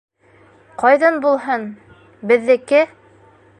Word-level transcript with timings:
—Ҡайҙан 0.83 1.19
булһын, 1.27 1.69
беҙҙеке. 2.33 2.83